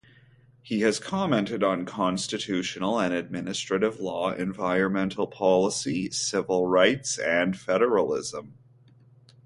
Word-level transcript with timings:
He 0.63 0.79
has 0.81 0.97
commented 0.97 1.63
on 1.63 1.85
constitutional 1.85 2.99
and 2.99 3.13
administrative 3.13 3.99
law, 3.99 4.31
environmental 4.31 5.27
policy, 5.27 6.09
civil 6.09 6.65
rights, 6.65 7.19
and 7.19 7.55
federalism. 7.55 8.57